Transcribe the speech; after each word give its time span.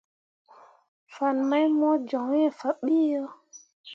Fan 1.13 1.37
mai 1.49 1.65
mo 1.79 1.89
joŋ 2.09 2.27
iŋ 2.43 2.51
faɓeʼ 2.59 2.89
yo. 3.11 3.23